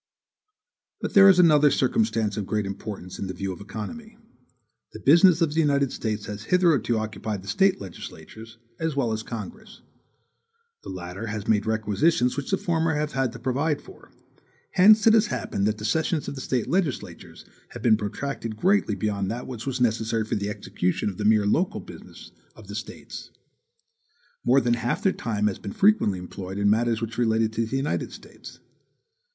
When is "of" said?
2.35-2.47, 3.53-3.61, 5.43-5.53, 16.27-16.33, 21.11-21.19, 22.55-22.65